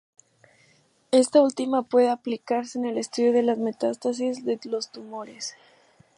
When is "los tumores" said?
4.63-5.53